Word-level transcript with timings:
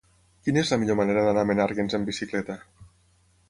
Quina 0.47 0.61
és 0.61 0.71
la 0.75 0.79
millor 0.83 0.97
manera 1.01 1.27
d'anar 1.27 1.45
a 1.45 1.49
Menàrguens 1.51 1.99
amb 1.99 2.13
bicicleta? 2.13 2.61